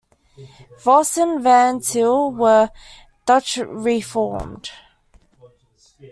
Vos 0.83 1.15
and 1.15 1.43
Van 1.43 1.79
Til 1.79 2.31
were 2.31 2.71
Dutch 3.27 3.57
Reformed. 3.59 4.71